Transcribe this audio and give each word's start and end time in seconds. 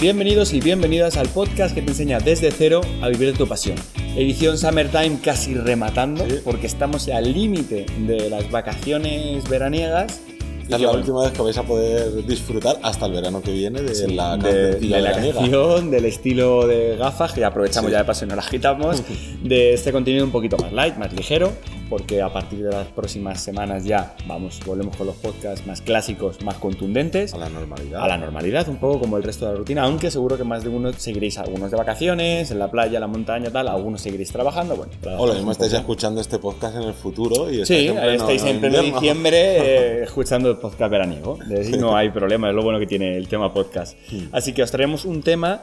Bienvenidos 0.00 0.54
y 0.54 0.60
bienvenidas 0.60 1.16
al 1.18 1.28
podcast 1.28 1.74
que 1.74 1.82
te 1.82 1.90
enseña 1.90 2.18
desde 2.20 2.50
cero 2.50 2.80
a 3.02 3.08
vivir 3.08 3.32
de 3.32 3.38
tu 3.38 3.46
pasión. 3.46 3.76
Edición 4.16 4.56
Summertime 4.56 5.18
casi 5.22 5.54
rematando, 5.54 6.24
porque 6.42 6.66
estamos 6.66 7.06
al 7.08 7.32
límite 7.32 7.84
de 8.06 8.30
las 8.30 8.50
vacaciones 8.50 9.46
veraniegas. 9.48 10.20
Esta 10.62 10.76
es 10.76 10.82
la 10.82 10.92
última 10.92 11.22
vez 11.22 11.32
que 11.32 11.42
vais 11.42 11.58
a 11.58 11.64
poder 11.64 12.24
disfrutar 12.26 12.78
hasta 12.82 13.06
el 13.06 13.12
verano 13.12 13.42
que 13.42 13.50
viene 13.52 13.82
de 13.82 14.08
la, 14.08 14.36
de, 14.36 14.76
de 14.76 15.00
la 15.00 15.12
canción, 15.12 15.90
del 15.90 16.04
estilo 16.06 16.66
de 16.66 16.96
gafas, 16.96 17.32
que 17.32 17.44
aprovechamos 17.44 17.88
Sí. 17.88 17.92
ya 17.92 17.98
de 17.98 18.04
paso 18.04 18.24
y 18.24 18.28
nos 18.28 18.36
las 18.36 18.48
quitamos, 18.48 19.02
de 19.42 19.74
este 19.74 19.90
contenido 19.92 20.24
un 20.24 20.30
poquito 20.30 20.56
más 20.58 20.72
light, 20.72 20.96
más 20.96 21.12
ligero, 21.12 21.52
porque 21.90 22.22
a 22.22 22.32
partir 22.32 22.62
de 22.62 22.70
las 22.70 22.86
próximas 22.86 23.42
semanas 23.42 23.84
ya 23.84 24.14
vamos, 24.26 24.60
volvemos 24.64 24.96
con 24.96 25.08
los 25.08 25.16
podcasts 25.16 25.66
más 25.66 25.82
clásicos, 25.82 26.40
más 26.42 26.54
contundentes. 26.54 27.34
A 27.34 27.38
la 27.38 27.48
normalidad. 27.48 28.00
a 28.00 28.06
la 28.06 28.16
normalidad, 28.16 28.68
un 28.68 28.76
poco 28.76 29.00
como 29.00 29.16
el 29.16 29.24
resto 29.24 29.46
de 29.46 29.52
la 29.52 29.58
rutina, 29.58 29.82
aunque 29.82 30.10
seguro 30.10 30.38
que 30.38 30.44
más 30.44 30.62
de 30.62 30.68
uno 30.68 30.92
seguiréis 30.92 31.36
algunos 31.38 31.70
de 31.72 31.76
vacaciones, 31.76 32.52
en 32.52 32.60
la 32.60 32.70
playa, 32.70 32.98
en 32.98 33.00
la 33.00 33.08
montaña, 33.08 33.50
tal, 33.50 33.66
algunos 33.66 34.00
seguiréis 34.00 34.30
trabajando, 34.30 34.76
bueno. 34.76 34.92
O 35.18 35.26
lo 35.26 35.34
mismo 35.34 35.50
estáis 35.50 35.72
escuchando 35.72 36.20
este 36.20 36.38
podcast 36.38 36.76
en 36.76 36.82
el 36.82 36.94
futuro 36.94 37.50
y 37.50 37.66
Sí, 37.66 37.88
estáis 37.88 37.90
en 37.90 37.96
pleno 37.96 38.12
estáis 38.12 38.44
en 38.44 38.60
pleno 38.60 38.82
diciembre 38.82 39.38
eh, 39.40 40.02
escuchando 40.04 40.48
el 40.48 40.58
podcast 40.58 40.90
veraniego. 40.90 41.38
De 41.46 41.76
no 41.76 41.96
hay 41.96 42.10
problema, 42.10 42.48
es 42.48 42.54
lo 42.54 42.62
bueno 42.62 42.78
que 42.78 42.86
tiene 42.86 43.16
el 43.16 43.26
tema 43.26 43.52
podcast. 43.52 43.98
Así 44.30 44.52
que 44.52 44.62
os 44.62 44.70
traemos 44.70 45.04
un 45.04 45.22
tema 45.22 45.62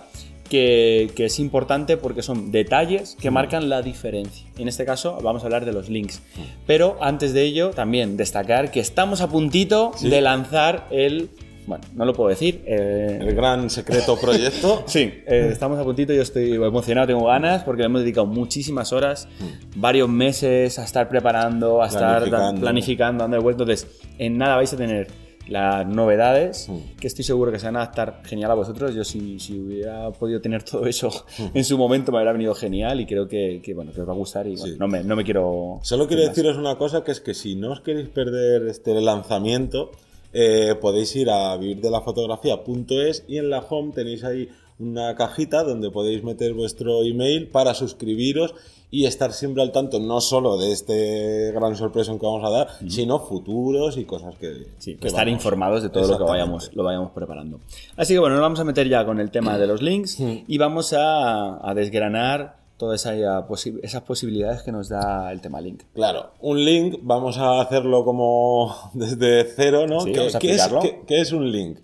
que, 0.50 1.12
que 1.16 1.26
es 1.26 1.40
importante 1.40 1.98
porque 1.98 2.22
son 2.22 2.52
detalles 2.52 3.16
que 3.20 3.30
marcan 3.32 3.70
la 3.70 3.82
diferencia. 3.82 4.48
En 4.58 4.68
este 4.68 4.86
caso 4.86 5.18
vamos 5.22 5.44
a 5.44 5.46
hablar 5.46 5.66
de 5.66 5.74
los 5.74 5.90
links. 5.90 6.22
Pero 6.66 6.98
antes 7.02 7.34
de 7.34 7.44
ello, 7.44 7.72
también 7.72 8.18
destacar 8.18 8.72
que 8.72 8.80
estamos 8.80 9.22
a 9.22 9.30
puntito 9.30 9.92
Sí. 9.96 10.10
de 10.10 10.22
lanzar 10.22 10.88
el... 10.92 11.30
Bueno, 11.68 11.84
no 11.96 12.06
lo 12.06 12.14
puedo 12.14 12.30
decir. 12.30 12.64
eh, 12.66 13.18
El 13.22 13.36
gran 13.36 13.70
secreto 13.70 14.18
proyecto. 14.18 14.84
Sí, 14.88 15.02
eh, 15.28 15.50
estamos 15.52 15.78
a 15.78 15.84
puntito, 15.84 16.14
yo 16.14 16.22
estoy 16.22 16.54
emocionado, 16.54 17.08
tengo 17.08 17.26
ganas, 17.26 17.64
porque 17.64 17.82
le 17.82 17.88
hemos 17.88 18.02
dedicado 18.02 18.26
muchísimas 18.26 18.94
horas, 18.94 19.28
varios 19.76 20.08
meses 20.08 20.80
a 20.80 20.86
estar 20.86 21.10
preparando, 21.10 21.84
a 21.84 21.88
estar 21.88 22.20
Planificando. 22.24 22.62
planificando, 22.62 23.24
dando 23.26 23.42
vueltas. 23.42 23.62
Entonces, 23.68 24.02
en 24.18 24.38
nada 24.38 24.56
vais 24.56 24.72
a 24.72 24.78
tener 24.78 25.08
las 25.50 25.88
novedades, 25.88 26.68
Mm. 26.70 26.98
que 27.00 27.08
estoy 27.08 27.24
seguro 27.24 27.52
que 27.52 27.60
se 27.60 27.66
van 27.66 27.76
a 27.78 27.82
adaptar 27.84 28.22
genial 28.26 28.52
a 28.52 28.56
vosotros. 28.56 28.94
Yo 28.94 29.04
si, 29.04 29.40
si 29.40 29.58
hubiera 29.60 30.12
podido 30.12 30.42
tener 30.42 30.64
todo 30.64 30.86
eso 30.86 31.10
en 31.54 31.64
su 31.64 31.78
momento 31.78 32.12
me 32.12 32.18
habría 32.20 32.34
venido 32.34 32.54
genial 32.56 33.00
y 33.02 33.06
creo 33.06 33.28
que, 33.28 33.62
que, 33.64 33.74
bueno, 33.74 33.92
que 33.94 34.02
os 34.02 34.08
va 34.08 34.14
a 34.14 34.16
gustar 34.16 34.48
y 34.48 34.56
bueno, 34.56 34.76
no, 34.80 34.88
me, 34.88 35.04
no 35.04 35.16
me 35.16 35.24
quiero... 35.24 35.80
Solo 35.84 36.08
quiero 36.08 36.24
deciros 36.28 36.58
una 36.58 36.76
cosa, 36.78 37.04
que 37.04 37.12
es 37.12 37.22
que 37.22 37.34
si 37.34 37.56
no 37.56 37.72
os 37.72 37.82
queréis 37.82 38.10
perder 38.10 38.68
este 38.68 39.00
lanzamiento, 39.02 39.92
eh, 40.34 40.76
podéis 40.80 41.16
ir 41.16 41.30
a 41.30 41.56
vivirdelafotografía.es 41.58 43.24
y 43.28 43.38
en 43.38 43.50
la 43.50 43.60
home 43.60 43.92
tenéis 43.94 44.24
ahí 44.24 44.50
una 44.80 45.16
cajita 45.16 45.64
donde 45.64 45.90
podéis 45.92 46.24
meter 46.24 46.54
vuestro 46.54 47.04
email 47.04 47.48
para 47.48 47.74
suscribiros 47.74 48.54
y 48.90 49.06
estar 49.06 49.34
siempre 49.34 49.62
al 49.64 49.72
tanto 49.74 50.00
no 50.00 50.22
solo 50.22 50.58
de 50.58 50.72
este 50.72 51.52
gran 51.52 51.76
sorpresa 51.76 52.14
que 52.18 52.26
vamos 52.26 52.44
a 52.46 52.50
dar, 52.50 52.68
sino 52.88 53.20
futuros 53.20 53.98
y 53.98 54.06
cosas 54.06 54.36
que, 54.38 54.68
Sí, 54.78 54.96
que 54.96 55.08
estar 55.08 55.26
vamos. 55.26 55.40
informados 55.40 55.84
de 55.84 55.90
todo 55.90 56.08
lo 56.08 56.18
que 56.18 56.24
vayamos, 56.24 56.72
lo 56.74 56.84
vayamos 56.84 57.12
preparando. 57.12 57.60
Así 57.98 58.14
que 58.14 58.20
bueno, 58.20 58.36
nos 58.36 58.42
vamos 58.44 58.60
a 58.60 58.64
meter 58.64 58.88
ya 58.88 59.06
con 59.06 59.20
el 59.20 59.30
tema 59.30 59.58
de 59.58 59.68
los 59.68 59.82
links 59.82 60.20
y 60.20 60.58
vamos 60.58 60.94
a, 60.94 61.68
a 61.70 61.74
desgranar 61.74 62.56
todas 62.78 63.02
esa- 63.06 63.46
posi- 63.48 63.80
esas 63.84 64.04
posibilidades 64.04 64.62
que 64.62 64.72
nos 64.72 64.88
da 64.88 65.32
el 65.34 65.42
tema 65.42 65.60
link. 65.60 65.82
Claro, 65.96 66.32
un 66.42 66.64
link, 66.64 67.00
vamos 67.02 67.38
a 67.40 67.60
hacerlo 67.60 68.06
como 68.06 68.74
desde 68.94 69.44
cero, 69.54 69.86
¿no? 69.88 70.02
Sí, 70.02 70.12
¿Qué, 70.14 70.20
vamos 70.20 70.36
a 70.36 70.40
qué 70.40 70.52
es, 70.52 70.58
explicarlo. 70.62 70.82
qué- 70.82 71.02
qué 71.08 71.20
es 71.22 71.32
un 71.34 71.52
link? 71.52 71.80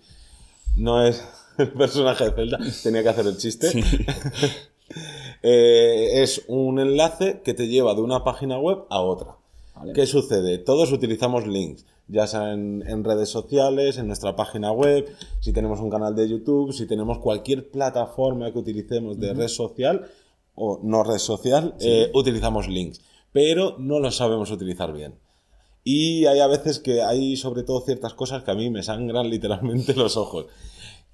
No 0.76 1.04
es 1.04 1.22
el 1.58 1.72
personaje 1.72 2.24
de 2.24 2.32
Zelda, 2.32 2.58
tenía 2.82 3.02
que 3.02 3.08
hacer 3.08 3.26
el 3.26 3.36
chiste. 3.36 3.70
Eh, 5.46 6.22
es 6.22 6.42
un 6.46 6.78
enlace 6.78 7.42
que 7.44 7.52
te 7.52 7.68
lleva 7.68 7.94
de 7.94 8.00
una 8.00 8.24
página 8.24 8.58
web 8.58 8.84
a 8.88 9.00
otra. 9.00 9.36
Vale. 9.74 9.92
¿Qué 9.92 10.06
sucede? 10.06 10.56
Todos 10.56 10.90
utilizamos 10.90 11.46
links, 11.46 11.84
ya 12.08 12.26
sea 12.26 12.52
en, 12.52 12.82
en 12.86 13.04
redes 13.04 13.28
sociales, 13.28 13.98
en 13.98 14.06
nuestra 14.06 14.36
página 14.36 14.72
web, 14.72 15.06
si 15.40 15.52
tenemos 15.52 15.80
un 15.80 15.90
canal 15.90 16.14
de 16.14 16.28
YouTube, 16.28 16.72
si 16.72 16.86
tenemos 16.86 17.18
cualquier 17.18 17.70
plataforma 17.70 18.52
que 18.52 18.58
utilicemos 18.58 19.18
de 19.18 19.34
red 19.34 19.48
social 19.48 20.06
o 20.54 20.80
no 20.82 21.02
red 21.02 21.18
social, 21.18 21.74
eh, 21.80 22.10
utilizamos 22.14 22.68
links, 22.68 23.00
pero 23.32 23.76
no 23.78 23.98
los 23.98 24.16
sabemos 24.16 24.50
utilizar 24.50 24.92
bien. 24.92 25.14
Y 25.82 26.24
hay 26.26 26.40
a 26.40 26.46
veces 26.46 26.78
que 26.78 27.02
hay 27.02 27.36
sobre 27.36 27.62
todo 27.62 27.80
ciertas 27.82 28.14
cosas 28.14 28.42
que 28.42 28.50
a 28.50 28.54
mí 28.54 28.70
me 28.70 28.82
sangran 28.82 29.28
literalmente 29.30 29.94
los 29.94 30.16
ojos. 30.16 30.46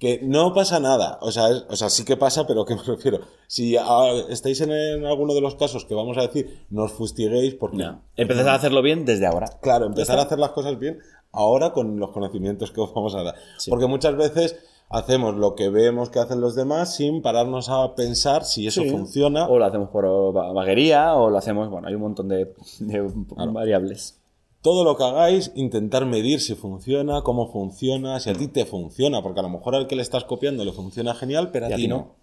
Que 0.01 0.19
no 0.23 0.51
pasa 0.55 0.79
nada, 0.79 1.19
o 1.21 1.31
sea, 1.31 1.49
es- 1.51 1.63
o 1.69 1.75
sea, 1.75 1.89
sí 1.91 2.03
que 2.03 2.17
pasa, 2.17 2.47
pero 2.47 2.65
¿qué 2.65 2.73
me 2.75 2.81
refiero? 2.95 3.19
Si 3.47 3.77
ah, 3.77 4.11
estáis 4.29 4.59
en, 4.61 4.71
en 4.71 5.05
alguno 5.05 5.35
de 5.35 5.41
los 5.41 5.53
casos 5.55 5.85
que 5.85 5.93
vamos 5.93 6.17
a 6.17 6.21
decir, 6.23 6.65
no 6.71 6.85
os 6.85 6.91
fustiguéis 6.91 7.53
porque... 7.53 7.87
Empezad 8.17 8.47
a 8.47 8.55
hacerlo 8.55 8.81
bien 8.81 9.05
desde 9.05 9.27
ahora. 9.27 9.45
Claro, 9.61 9.85
empezar 9.85 10.17
a 10.17 10.23
hacer 10.23 10.39
las 10.39 10.51
cosas 10.51 10.79
bien 10.79 10.99
ahora 11.31 11.71
con 11.71 11.99
los 11.99 12.09
conocimientos 12.11 12.71
que 12.71 12.81
os 12.81 12.91
vamos 12.93 13.13
a 13.15 13.21
dar. 13.23 13.35
Porque 13.69 13.85
muchas 13.85 14.17
veces 14.17 14.57
hacemos 14.89 15.35
lo 15.35 15.53
que 15.55 15.69
vemos 15.69 16.09
que 16.09 16.19
hacen 16.19 16.41
los 16.41 16.55
demás 16.55 16.95
sin 16.95 17.21
pararnos 17.21 17.69
a 17.69 17.93
pensar 17.95 18.43
si 18.43 18.65
eso 18.67 18.81
Sí. 18.81 18.89
funciona. 18.89 19.47
O 19.47 19.59
lo 19.59 19.65
hacemos 19.65 19.89
por 19.89 20.05
va- 20.35 20.51
vaguería 20.51 21.13
o 21.13 21.29
lo 21.29 21.37
hacemos, 21.37 21.69
bueno, 21.69 21.87
hay 21.87 21.93
un 21.93 22.01
montón 22.01 22.27
de, 22.27 22.53
de 22.79 23.07
variables. 23.53 24.17
Todo 24.61 24.83
lo 24.83 24.95
que 24.95 25.03
hagáis, 25.03 25.51
intentar 25.55 26.05
medir 26.05 26.39
si 26.39 26.55
funciona, 26.55 27.21
cómo 27.23 27.51
funciona, 27.51 28.19
si 28.19 28.29
a 28.29 28.33
ti 28.33 28.47
te 28.47 28.65
funciona, 28.65 29.23
porque 29.23 29.39
a 29.39 29.43
lo 29.43 29.49
mejor 29.49 29.75
al 29.75 29.87
que 29.87 29.95
le 29.95 30.03
estás 30.03 30.23
copiando 30.23 30.63
le 30.63 30.71
funciona 30.71 31.15
genial, 31.15 31.49
pero 31.51 31.65
a, 31.65 31.69
ti 31.69 31.87
no. 31.87 31.97
no. 31.97 32.15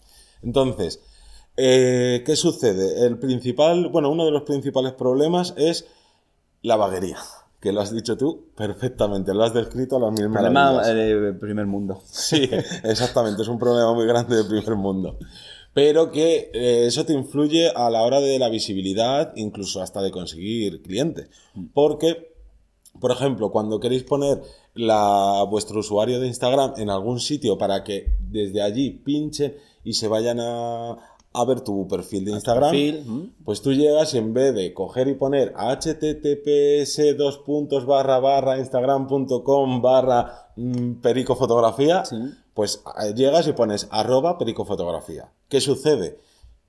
Entonces, 0.43 1.00
eh, 1.56 2.22
¿qué 2.25 2.37
sucede? 2.37 3.04
El 3.04 3.19
principal, 3.19 3.88
bueno, 3.88 4.10
uno 4.10 4.25
de 4.25 4.31
los 4.31 4.43
principales 4.43 4.93
problemas 4.93 5.54
es 5.56 5.87
la 6.62 6.77
vaguería, 6.77 7.19
que 7.60 7.72
lo 7.72 7.81
has 7.81 7.93
dicho 7.93 8.16
tú 8.16 8.47
perfectamente, 8.56 9.34
lo 9.34 9.43
has 9.43 9.54
descrito 9.54 9.97
a 9.97 10.00
las 10.00 10.12
mismas 10.12 10.43
Problema 10.43 10.81
eh, 10.88 10.94
de 10.94 11.32
primer 11.32 11.66
mundo. 11.66 12.00
Sí, 12.06 12.48
exactamente, 12.84 13.43
es 13.43 13.48
un 13.48 13.59
problema 13.59 13.93
muy 13.93 14.06
grande 14.06 14.37
del 14.37 14.47
primer 14.47 14.77
mundo. 14.77 15.19
Pero 15.75 16.10
que 16.10 16.50
eh, 16.54 16.87
eso 16.87 17.04
te 17.04 17.12
influye 17.12 17.71
a 17.75 17.91
la 17.91 18.03
hora 18.03 18.21
de 18.21 18.38
la 18.38 18.48
visibilidad, 18.48 19.32
incluso 19.37 19.82
hasta 19.82 20.00
de 20.00 20.10
conseguir 20.10 20.82
clientes. 20.82 21.28
Porque, 21.75 22.28
por 23.00 23.10
ejemplo, 23.10 23.50
cuando 23.50 23.81
queréis 23.81 24.04
poner 24.04 24.42
la, 24.75 25.44
vuestro 25.50 25.81
usuario 25.81 26.20
de 26.20 26.26
Instagram 26.26 26.75
en 26.76 26.91
algún 26.91 27.20
sitio 27.20 27.56
para 27.59 27.84
que 27.84 28.12
desde 28.20 28.62
allí 28.62 28.91
pinchen 28.91 29.54
y 29.84 29.94
se 29.94 30.09
vayan 30.09 30.38
a, 30.41 30.97
a 31.32 31.44
ver 31.44 31.60
tu 31.62 31.86
perfil 31.88 32.25
de 32.25 32.32
Instagram, 32.32 32.70
perfil, 32.70 33.04
¿m? 33.06 33.31
pues 33.44 33.62
tú 33.62 33.72
llegas 33.72 34.14
y 34.14 34.19
en 34.19 34.32
vez 34.34 34.54
de 34.54 34.72
coger 34.75 35.09
y 35.09 35.14
poner 35.14 35.53
https 35.54 37.16
dos 37.16 37.38
puntos 37.38 37.86
barra 37.86 38.19
barra 38.19 38.59
instagram.com 38.59 39.82
barra 39.82 40.50
mm, 40.56 40.94
pericofotografía, 41.00 42.04
Sí. 42.04 42.16
pues 42.54 42.82
eh, 43.03 43.15
llegas 43.15 43.47
y 43.47 43.53
pones 43.53 43.88
arroba 43.91 44.38
pericofotografía. 44.38 45.32
¿Qué 45.48 45.60
sucede? 45.60 46.19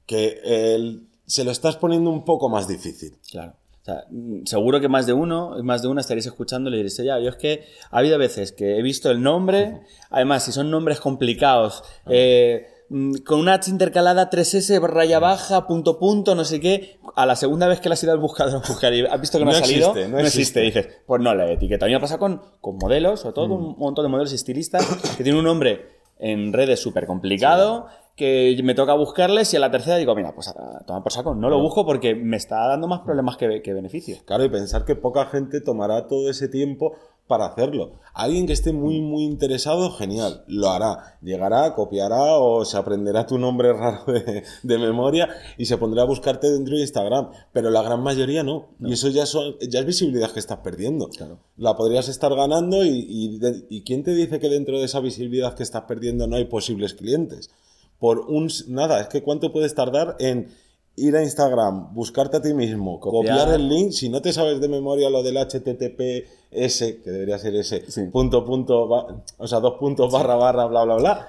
Que 0.06 0.40
el- 0.44 1.08
se 1.26 1.44
lo 1.44 1.52
estás 1.52 1.78
poniendo 1.78 2.10
un 2.10 2.26
poco 2.26 2.50
más 2.50 2.68
difícil. 2.68 3.18
Claro. 3.30 3.54
Sea, 3.90 4.06
seguro 4.46 4.80
que 4.80 4.88
más 4.88 5.06
de 5.06 5.14
uno, 5.14 5.56
más 5.64 5.82
de 5.82 5.88
una 5.88 6.02
estaréis 6.02 6.26
escuchando 6.28 6.70
y 6.70 6.72
le 6.72 6.78
diréis, 6.78 6.98
ya, 6.98 7.20
yo 7.20 7.30
es 7.30 7.36
que 7.38 7.64
ha 7.92 7.98
habido 8.00 8.18
veces 8.18 8.52
que 8.52 8.78
he 8.78 8.82
visto 8.82 9.10
el 9.10 9.22
nombre, 9.22 9.82
además, 10.10 10.44
si 10.44 10.52
son 10.52 10.70
nombres 10.70 11.00
complicados, 11.00 11.84
eh, 12.08 12.68
mm, 12.90 13.16
con 13.26 13.40
una 13.40 13.54
H 13.56 13.72
intercalada 13.72 14.30
3S 14.30 14.80
raya 14.88 15.20
baja, 15.20 15.66
punto 15.66 15.98
punto, 15.98 16.36
no 16.36 16.46
sé 16.46 16.60
qué, 16.60 17.00
a 17.16 17.26
la 17.26 17.36
segunda 17.36 17.68
vez 17.68 17.80
que 17.80 17.90
le 17.90 17.94
has 17.94 18.04
ido 18.04 18.12
al 18.12 18.20
buscador 18.20 18.56
a 18.64 18.68
buscar 18.68 18.94
y 18.94 19.06
has 19.06 19.20
visto 19.20 19.40
que 19.40 19.46
no, 19.46 19.52
No 19.52 19.58
ha 19.58 19.60
salido, 19.62 19.90
existe, 19.90 20.08
no 20.10 20.18
no 20.18 20.20
existe. 20.20 20.62
existe. 20.66 20.82
dices, 20.82 21.02
pues 21.06 21.22
no 21.22 21.34
la 21.34 21.52
etiqueta. 21.52 21.86
A 21.86 21.88
mí 21.88 21.94
me 21.94 22.00
pasa 22.00 22.18
con, 22.18 22.42
con 22.62 22.78
modelos, 22.78 23.22
sobre 23.22 23.34
todo 23.34 23.50
con 23.50 23.66
un 23.66 23.76
montón 23.78 24.06
de 24.06 24.10
modelos 24.10 24.34
estilistas, 24.34 24.86
que 25.18 25.24
tienen 25.24 25.40
un 25.40 25.46
nombre 25.46 26.00
en 26.20 26.52
redes 26.54 26.82
súper 26.82 27.08
complicado, 27.08 27.88
que 28.20 28.60
me 28.66 28.76
toca 28.76 28.94
buscarles 28.96 29.54
y 29.54 29.58
a 29.58 29.62
la 29.62 29.72
tercera 29.72 29.96
digo, 29.96 30.14
mira, 30.14 30.36
pues 30.36 30.50
a 30.50 30.84
tomar 30.86 31.02
por 31.02 31.14
saco, 31.14 31.34
no 31.34 31.50
lo 31.50 31.62
busco 31.62 31.86
porque 31.86 32.16
me 32.16 32.36
está 32.36 32.68
dando 32.68 32.86
más 32.86 33.00
problemas 33.00 33.38
que, 33.38 33.62
que 33.62 33.74
beneficios. 33.74 34.22
Claro, 34.24 34.44
y 34.44 34.50
pensar 34.50 34.84
que 34.84 34.98
poca 34.98 35.26
gente 35.28 35.62
tomará 35.62 36.06
todo 36.08 36.30
ese 36.30 36.50
tiempo 36.50 36.98
para 37.28 37.46
hacerlo. 37.46 37.94
Alguien 38.14 38.48
que 38.48 38.54
esté 38.54 38.74
muy, 38.74 39.00
muy 39.00 39.24
interesado, 39.24 39.92
genial, 39.92 40.44
lo 40.48 40.72
hará. 40.72 41.20
Llegará, 41.22 41.76
copiará 41.76 42.38
o 42.38 42.66
se 42.66 42.76
aprenderá 42.76 43.26
tu 43.26 43.38
nombre 43.38 43.72
raro 43.74 44.12
de, 44.12 44.44
de 44.64 44.78
memoria 44.78 45.30
y 45.58 45.66
se 45.66 45.78
pondrá 45.78 46.02
a 46.02 46.06
buscarte 46.06 46.52
dentro 46.52 46.76
de 46.76 46.82
Instagram. 46.82 47.30
Pero 47.54 47.70
la 47.70 47.84
gran 47.84 48.02
mayoría 48.02 48.44
no. 48.44 48.70
Y 48.82 48.94
eso 48.94 49.08
ya, 49.08 49.26
son, 49.26 49.56
ya 49.62 49.80
es 49.80 49.86
visibilidad 49.86 50.32
que 50.32 50.40
estás 50.40 50.58
perdiendo. 50.58 51.08
Claro. 51.08 51.40
La 51.56 51.78
podrías 51.78 52.10
estar 52.10 52.36
ganando 52.36 52.84
y, 52.84 53.40
¿y 53.70 53.84
quién 53.84 54.04
te 54.04 54.14
dice 54.14 54.40
que 54.40 54.50
dentro 54.50 54.80
de 54.80 54.86
esa 54.86 55.00
visibilidad 55.00 55.54
que 55.54 55.64
estás 55.64 55.84
perdiendo 55.84 56.28
no 56.28 56.36
hay 56.36 56.46
posibles 56.46 56.96
clientes? 56.96 57.52
Por 58.00 58.20
un... 58.22 58.50
Nada, 58.68 59.02
es 59.02 59.08
que 59.08 59.22
cuánto 59.24 59.52
puedes 59.52 59.76
tardar 59.76 60.16
en 60.20 60.48
ir 60.96 61.16
a 61.16 61.24
Instagram, 61.24 61.94
buscarte 61.94 62.38
a 62.38 62.42
ti 62.42 62.54
mismo, 62.54 63.00
Copiar. 63.00 63.38
copiar, 63.38 63.54
el 63.56 63.70
link, 63.70 63.92
si 63.92 64.10
no 64.10 64.22
te 64.22 64.34
sabes 64.34 64.60
de 64.60 64.68
memoria 64.68 65.10
lo 65.10 65.24
del 65.24 65.38
HTTPS, 65.38 66.80
que 67.04 67.10
debería 67.12 67.38
ser 67.38 67.56
ese, 67.56 67.90
Sí. 67.90 68.04
punto, 68.12 68.46
punto, 68.46 68.88
ba- 68.88 69.08
o 69.38 69.48
sea, 69.48 69.60
dos 69.60 69.76
puntos, 69.80 70.12
barra, 70.12 70.36
barra, 70.36 70.66
bla, 70.66 70.84
bla, 70.84 70.96
bla, 70.96 71.28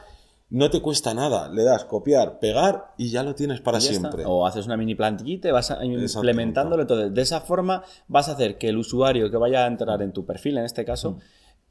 no 0.51 0.69
te 0.71 0.81
cuesta 0.83 1.15
nada. 1.15 1.49
Le 1.49 1.63
das 1.63 1.85
copiar, 1.85 2.41
pegar 2.41 2.93
y 2.99 3.11
ya 3.11 3.23
lo 3.23 3.35
tienes 3.37 3.61
para 3.61 3.79
está. 3.79 3.91
siempre. 3.93 4.25
O 4.27 4.45
haces 4.47 4.67
una 4.67 4.77
mini 4.77 4.97
plantillita 4.97 5.49
y 5.49 5.53
vas 5.53 5.73
implementándolo. 5.81 6.83
Entonces, 6.83 7.15
de 7.15 7.23
esa 7.23 7.41
forma 7.41 7.85
vas 8.09 8.29
a 8.29 8.33
hacer 8.33 8.59
que 8.59 8.69
el 8.71 8.77
usuario 8.79 9.31
que 9.31 9.37
vaya 9.37 9.65
a 9.65 9.67
entrar 9.69 10.03
en 10.03 10.13
tu 10.13 10.25
perfil, 10.25 10.59
en 10.59 10.65
este 10.65 10.85
caso, 10.85 11.13
Mm. 11.13 11.19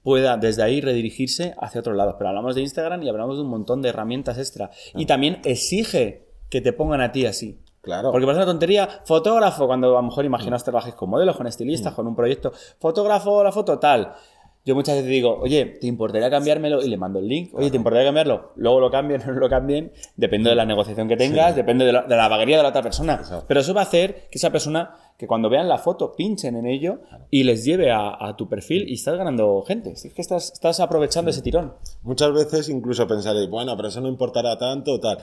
Pueda 0.03 0.37
desde 0.37 0.63
ahí 0.63 0.81
redirigirse 0.81 1.55
hacia 1.59 1.81
otro 1.81 1.93
lado. 1.93 2.15
Pero 2.17 2.29
hablamos 2.29 2.55
de 2.55 2.61
Instagram 2.61 3.03
y 3.03 3.09
hablamos 3.09 3.37
de 3.37 3.43
un 3.43 3.49
montón 3.49 3.81
de 3.81 3.89
herramientas 3.89 4.37
extra. 4.37 4.71
Y 4.95 5.05
también 5.05 5.41
exige 5.43 6.27
que 6.49 6.61
te 6.61 6.73
pongan 6.73 7.01
a 7.01 7.11
ti 7.11 7.25
así. 7.25 7.61
Claro. 7.81 8.11
Porque 8.11 8.25
parece 8.25 8.43
una 8.43 8.51
tontería, 8.51 8.89
fotógrafo, 9.05 9.65
cuando 9.65 9.97
a 9.97 10.01
lo 10.01 10.07
mejor 10.07 10.25
imaginas 10.25 10.63
trabajes 10.63 10.93
con 10.95 11.09
modelos, 11.09 11.37
con 11.37 11.47
estilistas, 11.47 11.93
con 11.93 12.07
un 12.07 12.15
proyecto, 12.15 12.51
fotógrafo, 12.79 13.43
la 13.43 13.51
foto 13.51 13.79
tal. 13.79 14.13
Yo 14.69 14.75
muchas 14.75 14.97
veces 14.97 15.09
digo, 15.09 15.39
oye, 15.41 15.65
¿te 15.65 15.87
importaría 15.87 16.29
cambiármelo? 16.29 16.83
Y 16.83 16.89
le 16.89 16.97
mando 16.97 17.17
el 17.17 17.27
link. 17.27 17.49
Oye, 17.55 17.71
¿te 17.71 17.77
importaría 17.77 18.05
cambiarlo? 18.05 18.51
Luego 18.55 18.79
lo 18.79 18.91
cambien, 18.91 19.19
no 19.25 19.33
lo 19.33 19.49
cambien. 19.49 19.91
Depende 20.15 20.51
de 20.51 20.55
la 20.55 20.63
negociación 20.63 21.07
que 21.07 21.17
tengas, 21.17 21.55
depende 21.55 21.85
de 21.85 21.91
la, 21.91 22.03
de 22.03 22.15
la 22.15 22.27
vaguería 22.27 22.57
de 22.57 22.61
la 22.61 22.69
otra 22.69 22.83
persona. 22.83 23.15
Exacto. 23.15 23.45
Pero 23.47 23.61
eso 23.61 23.73
va 23.73 23.81
a 23.81 23.85
hacer 23.85 24.27
que 24.29 24.37
esa 24.37 24.51
persona, 24.51 24.93
que 25.17 25.25
cuando 25.25 25.49
vean 25.49 25.67
la 25.67 25.79
foto, 25.79 26.13
pinchen 26.15 26.55
en 26.55 26.67
ello 26.67 26.99
y 27.31 27.45
les 27.45 27.65
lleve 27.65 27.89
a, 27.89 28.15
a 28.23 28.37
tu 28.37 28.47
perfil 28.47 28.87
y 28.87 28.93
estás 28.93 29.17
ganando 29.17 29.63
gente. 29.63 29.93
Es 29.93 30.03
que 30.13 30.21
estás, 30.21 30.51
estás 30.53 30.79
aprovechando 30.79 31.31
ese 31.31 31.41
tirón. 31.41 31.73
Muchas 32.03 32.31
veces 32.31 32.69
incluso 32.69 33.07
pensaréis, 33.07 33.49
bueno, 33.49 33.75
pero 33.75 33.87
eso 33.87 34.01
no 34.01 34.07
importará 34.07 34.55
tanto 34.55 34.93
o 34.93 34.99
tal. 34.99 35.17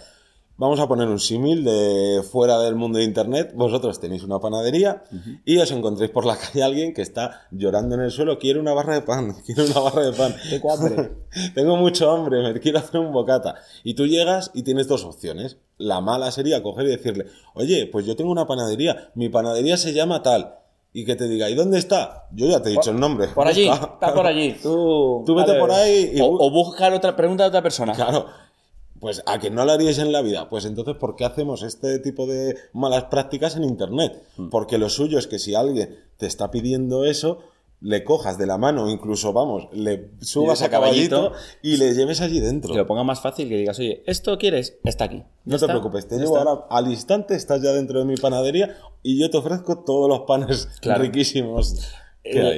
Vamos 0.58 0.81
a 0.81 0.88
poner 0.88 1.06
un 1.08 1.20
símil 1.20 1.64
de 1.64 2.23
fuera 2.31 2.58
del 2.61 2.76
mundo 2.76 2.99
de 2.99 3.05
Internet. 3.05 3.53
Vosotros 3.55 4.00
tenéis 4.00 4.23
una 4.23 4.38
panadería 4.38 5.05
y 5.44 5.58
os 5.58 5.70
encontréis 5.70 6.11
por 6.11 6.25
la 6.25 6.37
calle 6.38 6.62
a 6.62 6.67
alguien 6.67 6.94
que 6.94 7.03
está 7.03 7.47
llorando 7.50 7.94
en 7.94 8.00
el 8.00 8.11
suelo, 8.11 8.38
quiero 8.38 8.61
una 8.61 8.73
barra 8.73 8.94
de 8.94 9.03
pan, 9.03 9.37
quiero 9.47 9.64
una 9.67 9.81
barra 9.81 10.03
de 10.06 10.12
pan. 10.12 10.35
Tengo 10.49 10.73
hambre. 10.73 11.12
Tengo 11.55 11.76
mucho 11.76 12.11
hambre, 12.11 12.43
me 12.43 12.58
quiero 12.58 12.79
hacer 12.79 13.00
un 13.00 13.12
bocata. 13.12 13.56
Y 13.85 13.94
tú 13.94 14.06
llegas 14.06 14.50
y 14.55 14.62
tienes 14.62 14.88
dos 14.88 15.05
opciones. 15.05 15.58
La 15.76 16.00
mala 16.00 16.31
sería 16.31 16.62
coger 16.62 16.87
y 16.87 16.91
decirle, 16.91 17.26
oye, 17.55 17.87
pues 17.93 18.06
yo 18.06 18.17
tengo 18.17 18.31
una 18.31 18.47
panadería, 18.47 19.11
mi 19.14 19.29
panadería 19.29 19.76
se 19.76 19.93
llama 19.93 20.23
tal. 20.23 20.55
Y 20.94 21.05
que 21.05 21.14
te 21.14 21.29
diga, 21.29 21.50
¿y 21.50 21.55
dónde 21.55 21.76
está? 21.76 22.26
Yo 22.32 22.49
ya 22.49 22.62
te 22.62 22.70
he 22.70 22.73
dicho 22.73 22.91
el 22.91 22.99
nombre. 22.99 23.29
Por 23.29 23.47
allí, 23.47 23.69
Busca. 23.69 23.85
está 23.85 24.14
por 24.14 24.26
allí. 24.26 24.56
Tú, 24.62 25.23
Tú 25.26 25.35
vete 25.35 25.52
por 25.59 25.70
ahí 25.70 26.12
y 26.14 26.20
o, 26.23 26.26
o 26.26 26.50
buscar 26.50 26.94
otra 26.94 27.14
pregunta 27.14 27.43
de 27.44 27.49
otra 27.50 27.61
persona. 27.61 27.93
Claro. 27.93 28.25
Pues 29.01 29.23
a 29.27 29.39
que 29.39 29.51
no 29.51 29.65
lo 29.65 29.73
haríais 29.73 29.99
en 29.99 30.13
la 30.13 30.23
vida. 30.23 30.49
Pues 30.49 30.65
entonces, 30.65 30.97
¿por 30.97 31.17
qué 31.17 31.25
hacemos 31.25 31.63
este 31.63 31.99
tipo 31.99 32.27
de 32.27 32.57
malas 32.73 33.05
prácticas 33.05 33.57
en 33.57 33.65
Internet? 33.65 34.23
Hmm. 34.37 34.49
Porque 34.49 34.79
lo 34.79 34.89
suyo 34.89 35.19
es 35.19 35.27
que 35.27 35.39
si 35.39 35.55
alguien 35.55 35.99
te 36.17 36.27
está 36.27 36.51
pidiendo 36.51 37.05
eso, 37.05 37.41
le 37.83 38.05
cojas 38.05 38.39
de 38.39 38.47
la 38.47 38.57
mano, 38.57 38.89
incluso, 38.89 39.35
vamos, 39.35 39.69
le 39.73 40.11
subas 40.23 40.63
a 40.63 40.71
caballito, 40.71 41.17
caballito 41.31 41.39
y 41.63 41.77
le 41.77 41.93
lleves 41.95 42.23
allí 42.23 42.41
dentro. 42.41 42.73
Que 42.73 42.79
lo 42.79 42.87
ponga 42.87 43.05
más 43.05 43.21
fácil, 43.21 43.51
que 43.51 43.57
digas, 43.59 43.79
oye, 43.79 44.03
¿esto 44.07 44.39
quieres? 44.39 44.79
Está 44.85 45.05
aquí. 45.05 45.23
No 45.45 45.59
te 45.59 45.67
preocupes, 45.67 46.09
te 46.09 46.17
llevo 46.17 46.39
está. 46.39 46.49
ahora 46.51 46.67
al 46.71 46.89
instante, 46.91 47.35
estás 47.35 47.61
ya 47.63 47.73
dentro 47.73 47.99
de 47.99 48.07
mi 48.07 48.17
panadería 48.17 48.77
y 49.03 49.21
yo 49.21 49.29
te 49.31 49.37
ofrezco 49.37 49.85
todos 49.85 50.09
los 50.09 50.21
panes 50.21 50.69
Claro. 50.81 51.03
riquísimos. 51.03 51.87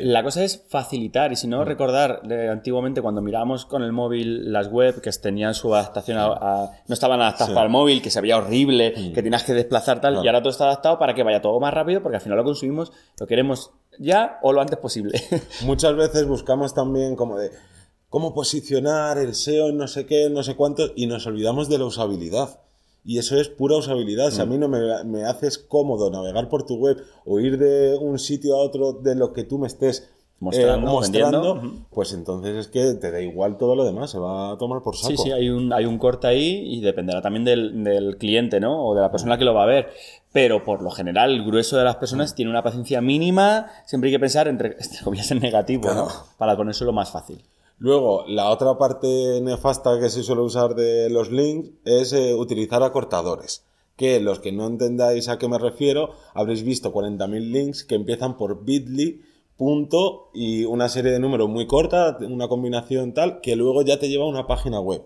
La 0.05 0.23
cosa 0.23 0.45
es 0.45 0.65
facilitar, 0.69 1.33
y 1.33 1.37
si 1.37 1.47
no, 1.47 1.65
recordar 1.65 2.23
eh, 2.31 2.49
antiguamente 2.51 3.03
cuando 3.03 3.21
mirábamos 3.21 3.65
con 3.67 3.83
el 3.83 3.93
móvil 3.93 4.53
las 4.53 4.69
web 4.69 5.01
que 5.01 5.11
tenían 5.13 5.55
su 5.55 5.75
adaptación 5.75 6.19
a, 6.19 6.27
a- 6.27 6.71
no 6.87 6.95
estaban 6.95 7.21
adaptadas 7.21 7.49
Sí. 7.49 7.55
para 7.55 7.67
el 7.67 7.71
móvil, 7.73 8.01
que 8.03 8.11
se 8.11 8.21
veía 8.21 8.37
horrible, 8.39 8.93
que 9.15 9.23
tenías 9.23 9.45
que 9.45 9.53
desplazar 9.55 10.01
tal, 10.01 10.15
Claro. 10.15 10.25
y 10.25 10.29
ahora 10.29 10.41
todo 10.41 10.51
está 10.51 10.65
adaptado 10.65 10.99
para 10.99 11.15
que 11.15 11.23
vaya 11.23 11.41
todo 11.43 11.59
más 11.61 11.73
rápido, 11.75 12.03
porque 12.03 12.17
al 12.17 12.23
final 12.23 12.39
lo 12.39 12.45
consumimos, 12.45 12.93
lo 13.19 13.27
queremos 13.27 13.71
ya 13.99 14.39
o 14.43 14.53
lo 14.53 14.61
antes 14.61 14.79
posible. 14.79 15.21
Muchas 15.65 15.95
veces 15.97 16.27
buscamos 16.27 16.75
también 16.75 17.17
como 17.17 17.37
de 17.37 17.51
cómo 18.09 18.33
posicionar 18.33 19.19
el 19.19 19.35
SEO 19.35 19.69
en 19.69 19.77
no 19.77 19.87
sé 19.89 20.07
qué, 20.07 20.31
no 20.31 20.43
sé 20.43 20.57
cuánto, 20.57 20.85
y 20.97 21.07
nos 21.07 21.27
olvidamos 21.27 21.69
de 21.69 21.79
la 21.79 21.85
usabilidad. 21.85 22.61
Y 23.09 23.17
eso 23.17 23.41
es 23.41 23.49
pura 23.49 23.77
usabilidad. 23.79 24.31
Si 24.31 24.43
a 24.43 24.45
Mm. 24.45 24.51
mí 24.51 24.59
no 24.59 24.69
me, 24.69 24.81
me 25.05 25.25
haces 25.25 25.57
cómodo 25.57 26.11
navegar 26.11 26.51
por 26.51 26.65
tu 26.67 26.75
web 26.77 26.99
o 27.25 27.41
ir 27.41 27.57
de 27.57 27.97
un 27.99 28.19
sitio 28.19 28.55
a 28.57 28.59
otro 28.61 28.93
de 28.93 29.15
lo 29.15 29.33
que 29.33 29.45
tú 29.45 29.57
me 29.59 29.67
estés 29.67 30.11
Mostrando, 30.41 30.87
eh, 30.89 30.93
mostrando, 30.93 31.55
vendiendo, 31.55 31.87
pues 31.91 32.13
entonces 32.13 32.55
es 32.57 32.69
que 32.69 32.95
te 32.95 33.11
da 33.11 33.21
igual 33.21 33.57
todo 33.57 33.75
lo 33.75 33.85
demás, 33.85 34.11
se 34.13 34.19
va 34.21 34.53
a 34.53 34.57
tomar 34.59 34.83
por 34.83 34.95
saco. 34.95 35.09
Sí, 35.09 35.17
sí, 35.17 35.33
hay 35.33 35.49
un, 35.51 35.73
hay 35.73 35.85
un 35.85 35.99
corte 35.99 36.29
ahí 36.29 36.63
y 36.77 36.81
dependerá 36.81 37.21
también 37.23 37.45
del, 37.45 37.83
del 37.83 38.19
cliente, 38.19 38.61
¿no? 38.61 38.85
O 38.87 38.95
de 38.95 39.01
la 39.01 39.11
persona 39.11 39.37
que 39.37 39.45
lo 39.45 39.53
va 39.55 39.65
a 39.65 39.67
ver. 39.67 39.89
Pero 40.33 40.63
por 40.63 40.83
lo 40.83 40.91
general, 40.91 41.31
el 41.33 41.45
grueso 41.45 41.77
de 41.77 41.83
las 41.85 41.97
personas 41.97 42.35
tiene 42.37 42.51
una 42.53 42.63
paciencia 42.63 43.01
mínima. 43.01 43.67
Siempre 43.87 44.09
hay 44.11 44.15
que 44.15 44.21
pensar, 44.21 44.47
entre, 44.47 44.69
entre 44.81 45.01
comillas, 45.03 45.29
en 45.33 45.41
negativo, 45.41 45.93
¿no? 45.93 46.07
Para 46.37 46.57
ponerse 46.57 46.85
lo 46.85 46.93
más 46.93 47.11
fácil. 47.11 47.43
Luego, 47.81 48.25
la 48.27 48.51
otra 48.51 48.77
parte 48.77 49.41
nefasta 49.41 50.01
que 50.01 50.11
se 50.11 50.25
suele 50.25 50.43
usar 50.43 50.75
de 50.75 51.09
los 51.11 51.31
links 51.31 51.71
es 51.85 52.13
eh, 52.13 52.35
utilizar 52.35 52.83
acortadores. 52.83 53.65
Que 53.97 54.19
los 54.19 54.41
que 54.41 54.51
no 54.51 54.67
entendáis 54.67 55.29
a 55.29 55.39
qué 55.39 55.47
me 55.49 55.59
refiero, 55.59 56.11
habréis 56.35 56.65
visto 56.65 56.93
40.000 56.93 57.53
links 57.53 57.85
que 57.85 57.95
empiezan 57.95 58.37
por 58.37 58.65
bit.ly, 58.65 59.23
punto 59.57 60.31
y 60.35 60.65
una 60.65 60.89
serie 60.89 61.13
de 61.13 61.21
números 61.21 61.49
muy 61.49 61.69
corta, 61.69 62.19
una 62.21 62.49
combinación 62.49 63.15
tal, 63.15 63.41
que 63.41 63.55
luego 63.55 63.83
ya 63.83 63.99
te 63.99 64.09
lleva 64.09 64.25
a 64.25 64.29
una 64.29 64.49
página 64.49 64.81
web. 64.81 65.05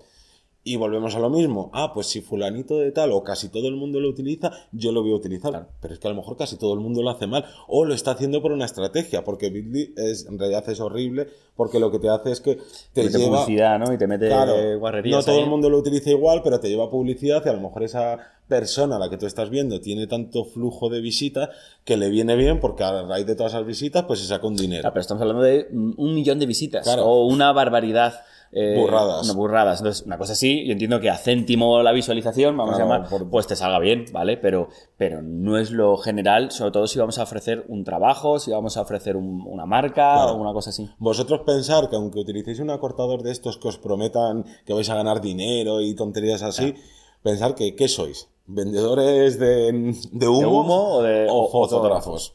Y 0.65 0.77
volvemos 0.77 1.17
a 1.17 1.19
lo 1.19 1.29
mismo. 1.29 1.71
Ah, 1.73 1.93
pues 1.93 2.07
si 2.07 2.21
fulanito 2.21 2.79
de 2.79 2.93
tal 2.93 3.11
o 3.11 3.25
casi 3.25 3.49
todo 3.49 3.67
el 3.67 3.75
mundo 3.75 3.99
lo 3.99 4.09
utiliza, 4.09 4.53
yo 4.71 4.93
lo 4.93 5.03
voy 5.03 5.11
a 5.11 5.17
utilizar. 5.17 5.69
Pero 5.81 5.95
es 5.95 5.99
que 5.99 6.07
a 6.07 6.11
lo 6.11 6.17
mejor 6.17 6.37
casi 6.37 6.57
todo 6.57 6.75
el 6.75 6.81
mundo 6.81 7.03
lo 7.03 7.11
hace 7.11 7.27
mal. 7.27 7.45
O 7.67 7.85
lo 7.85 7.95
está 7.95 8.13
haciendo 8.13 8.41
por 8.43 8.53
una 8.53 8.67
estrategia. 8.67 9.25
Porque 9.25 9.51
Bitly 9.51 9.93
es, 9.97 10.27
en 10.27 10.39
realidad 10.39 10.69
es 10.69 10.79
horrible. 10.79 11.29
Porque 11.57 11.81
lo 11.81 11.91
que 11.91 11.99
te 11.99 12.09
hace 12.09 12.31
es 12.31 12.41
que 12.41 12.59
te 12.93 13.03
mete 13.03 13.19
lleva... 13.19 13.39
publicidad, 13.39 13.79
¿no? 13.81 13.93
Y 13.93 13.99
te 13.99 14.07
mete 14.07 14.29
Claro, 14.29 14.79
guarrerías 14.79 15.19
no 15.19 15.25
todo 15.25 15.35
ahí. 15.37 15.43
el 15.43 15.51
mundo 15.51 15.69
lo 15.69 15.79
utiliza 15.79 16.11
igual, 16.11 16.43
pero 16.45 16.61
te 16.61 16.69
lleva 16.69 16.89
publicidad 16.91 17.43
y 17.45 17.49
a 17.49 17.53
lo 17.55 17.61
mejor 17.61 17.83
esa 17.83 18.19
persona 18.49 18.97
a 18.97 18.99
la 18.99 19.11
que 19.11 19.17
tú 19.17 19.27
estás 19.27 19.51
viendo 19.51 19.81
tiene 19.81 20.07
tanto 20.07 20.45
flujo 20.45 20.89
de 20.91 21.01
visitas 21.01 21.49
que 21.85 21.97
le 21.97 22.09
viene 22.11 22.37
bien 22.37 22.61
porque 22.61 22.85
a 22.85 23.03
raíz 23.03 23.27
de 23.27 23.35
todas 23.35 23.53
esas 23.55 23.67
visitas 23.67 24.05
pues 24.05 24.21
se 24.21 24.27
saca 24.27 24.47
un 24.47 24.57
dinero. 24.57 24.87
Ah, 24.87 24.93
pero 24.93 25.01
estamos 25.01 25.23
hablando 25.23 25.43
de 25.43 25.69
un 25.73 26.15
millón 26.15 26.39
de 26.39 26.47
visitas. 26.47 26.85
Claro. 26.85 27.05
O 27.05 27.27
una 27.27 27.53
barbaridad. 27.53 28.15
Eh, 28.55 28.77
Burradas. 28.79 29.27
no, 29.27 29.35
burradas. 29.35 29.81
Entonces, 29.81 30.05
una 30.07 30.19
cosa 30.19 30.35
así, 30.35 30.65
yo 30.67 30.73
entiendo 30.73 31.01
que 31.01 31.09
a 31.09 31.17
céntimo 31.17 31.83
la 31.83 31.91
visualización, 31.93 32.55
vamos 32.57 32.77
Claro, 32.77 32.93
a 32.93 32.97
llamar, 32.99 33.11
por- 33.11 33.31
pues 33.31 33.47
te 33.47 33.57
salga 33.57 33.79
bien, 33.79 34.05
¿vale? 34.13 34.37
Pero, 34.37 34.69
pero 34.99 35.23
no 35.23 35.57
es 35.57 35.71
lo 35.71 35.97
general, 35.97 36.51
sobre 36.51 36.71
todo 36.71 36.87
si 36.87 36.99
vamos 36.99 37.19
a 37.19 37.23
ofrecer 37.23 37.65
un 37.69 37.83
trabajo, 37.85 38.39
si 38.39 38.51
vamos 38.51 38.77
a 38.77 38.83
ofrecer 38.83 39.17
un- 39.17 39.43
una 39.47 39.65
marca 39.65 40.13
Claro. 40.15 40.33
o 40.33 40.37
una 40.37 40.53
cosa 40.53 40.71
así. 40.71 40.89
Vosotros 40.99 41.41
pensar 41.47 41.89
que 41.89 41.97
aunque 41.97 42.19
utilicéis 42.21 42.61
un 42.61 42.71
acortador 42.71 43.23
de 43.23 43.31
estos 43.33 43.57
que 43.57 43.69
os 43.69 43.79
prometan 43.79 44.45
que 44.67 44.75
vais 44.75 44.89
a 44.91 44.95
ganar 44.97 45.21
dinero 45.23 45.81
y 45.81 45.95
tonterías 45.95 46.43
así, 46.43 46.75
pensar 47.23 47.55
que 47.55 47.75
¿qué 47.75 47.89
sois? 47.89 48.29
¿Vendedores 48.47 49.39
de, 49.39 49.95
de 50.13 50.29
humo, 50.29 50.61
humo 50.61 50.89
o 50.97 51.03
de- 51.03 51.27
o- 51.31 51.49
fotógrafos? 51.49 52.35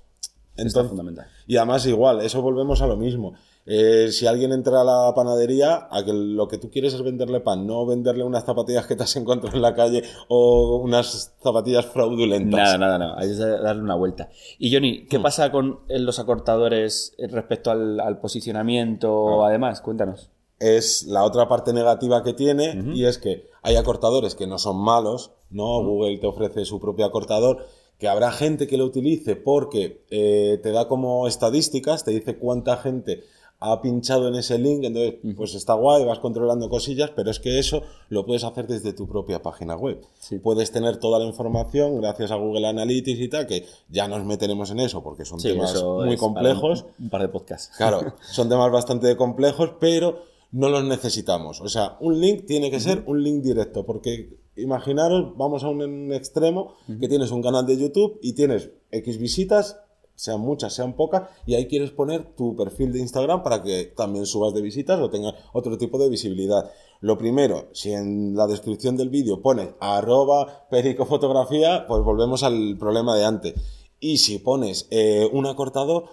Está 0.56 0.64
Entonces, 0.64 0.90
fundamental. 0.90 1.28
Y 1.46 1.58
además 1.58 1.86
igual, 1.86 2.22
eso 2.22 2.42
volvemos 2.42 2.82
a 2.82 2.88
lo 2.88 2.98
mismo. 2.98 3.34
Eh, 3.70 4.12
si 4.12 4.26
alguien 4.26 4.54
entra 4.54 4.82
a 4.82 4.84
la 4.86 5.14
panadería, 5.14 5.90
a 5.92 6.04
que 6.06 6.14
lo 6.14 6.48
que 6.48 6.58
tú 6.58 6.70
quieres 6.72 6.94
es 6.94 7.02
venderle 7.04 7.42
pan, 7.42 7.68
no 7.68 7.86
venderle 7.86 8.24
unas 8.24 8.46
zapatillas 8.46 8.88
que 8.88 8.96
te 8.96 9.04
has 9.04 9.16
encontrado 9.18 9.56
en 9.58 9.62
la 9.62 9.76
calle 9.76 10.04
o 10.30 10.78
unas 10.78 11.36
zapatillas 11.44 11.86
fraudulentas. 11.88 12.60
Nada, 12.60 12.78
nada, 12.78 12.98
nada. 12.98 13.16
Hay 13.20 13.28
que 13.28 13.36
darle 13.36 13.82
una 13.84 13.96
vuelta. 13.96 14.30
Y 14.58 14.74
Johnny, 14.74 15.00
Mm. 15.02 15.08
¿qué 15.10 15.20
pasa 15.20 15.52
con 15.52 15.80
eh, 15.90 16.00
los 16.00 16.18
acortadores 16.18 17.14
eh, 17.18 17.28
respecto 17.28 17.70
al, 17.70 18.00
al 18.00 18.20
posicionamiento? 18.20 19.44
Ah. 19.44 19.50
Además, 19.50 19.82
cuéntanos. 19.82 20.30
es 20.60 21.04
la 21.04 21.24
otra 21.24 21.48
parte 21.48 21.72
negativa 21.74 22.24
que 22.24 22.34
tiene 22.34 22.82
y 22.96 23.06
es 23.06 23.18
que 23.20 23.48
hay 23.62 23.76
acortadores 23.76 24.34
que 24.34 24.48
no 24.48 24.58
son 24.58 24.78
malos, 24.78 25.32
¿no? 25.52 25.84
Google 25.84 26.18
te 26.18 26.26
ofrece 26.26 26.66
su 26.66 26.80
propio 26.80 27.06
acortador, 27.06 27.68
que 28.00 28.08
habrá 28.08 28.32
gente 28.32 28.66
que 28.66 28.78
lo 28.78 28.86
utilice 28.86 29.36
porque 29.36 30.04
eh, 30.10 30.60
te 30.64 30.72
da 30.72 30.88
como 30.88 31.28
estadísticas, 31.28 32.04
te 32.06 32.12
dice 32.12 32.38
cuánta 32.38 32.78
gente 32.78 33.24
ha 33.60 33.82
pinchado 33.82 34.28
en 34.28 34.36
ese 34.36 34.60
link, 34.60 34.84
entonces 34.84 35.16
pues 35.36 35.56
está 35.56 35.74
guay, 35.74 36.06
vas 36.06 36.20
controlando 36.20 36.70
cosillas, 36.70 37.12
pero 37.16 37.32
es 37.32 37.40
que 37.40 37.58
eso 37.58 37.82
lo 38.10 38.26
puedes 38.26 38.44
hacer 38.44 38.68
desde 38.68 38.94
tu 38.94 39.08
propia 39.08 39.42
página 39.42 39.76
web. 39.76 40.00
Sí. 40.20 40.38
Puedes 40.38 40.72
tener 40.72 40.98
toda 40.98 41.18
la 41.18 41.26
información 41.26 42.00
gracias 42.00 42.30
a 42.32 42.36
Google 42.36 42.68
Analytics 42.68 43.20
y 43.20 43.28
tal, 43.30 43.48
que 43.48 43.66
ya 43.90 44.08
nos 44.08 44.24
meteremos 44.26 44.70
en 44.70 44.82
eso 44.82 45.02
porque 45.02 45.26
son 45.26 45.40
Sí, 45.40 45.50
temas 45.50 45.84
muy 45.84 46.18
complejos. 46.18 46.86
Un, 47.00 47.06
un 47.06 47.10
par 47.10 47.22
de 47.22 47.30
podcasts. 47.30 47.76
Claro, 47.76 48.14
son 48.32 48.48
temas 48.48 48.72
bastante 48.72 49.16
complejos, 49.18 49.72
pero 49.80 50.22
no 50.52 50.70
los 50.70 50.84
necesitamos. 50.84 51.60
O 51.62 51.68
sea, 51.68 51.98
un 52.00 52.22
link 52.22 52.46
tiene 52.46 52.70
que 52.70 52.80
ser 52.80 53.04
un 53.08 53.24
link 53.24 53.42
directo, 53.42 53.86
porque 53.86 54.38
imaginaros, 54.56 55.36
vamos 55.38 55.64
a 55.64 55.70
un 55.70 56.14
extremo, 56.14 56.76
que 57.00 57.08
tienes 57.08 57.32
un 57.32 57.42
canal 57.42 57.66
de 57.66 57.78
YouTube 57.78 58.20
y 58.22 58.34
tienes 58.34 58.70
X 58.92 59.18
visitas, 59.18 59.80
sean 60.18 60.42
muchas, 60.42 60.74
sean 60.74 60.98
pocas, 60.98 61.30
y 61.46 61.56
ahí 61.56 61.68
quieres 61.68 61.92
poner 61.92 62.36
tu 62.36 62.58
perfil 62.58 62.92
de 62.92 63.00
Instagram 63.00 63.44
para 63.44 63.64
que 63.64 63.86
también 63.96 64.26
subas 64.26 64.54
de 64.54 64.62
visitas 64.62 65.00
o 65.00 65.10
tengas 65.10 65.36
otro 65.54 65.78
tipo 65.78 65.98
de 65.98 66.10
visibilidad. 66.10 66.70
Lo 67.00 67.18
primero, 67.18 67.70
si 67.72 67.94
en 67.94 68.36
la 68.36 68.48
descripción 68.48 68.98
del 68.98 69.10
vídeo 69.10 69.42
pones 69.42 69.70
arroba 69.80 70.68
pericofotografía, 70.70 71.86
pues 71.88 72.04
volvemos 72.04 72.44
al 72.44 72.76
problema 72.78 73.16
de 73.16 73.24
antes. 73.24 73.54
Y 74.00 74.18
si 74.18 74.40
pones 74.40 74.88
eh, 74.92 75.30
un 75.32 75.46
acortador, 75.46 76.10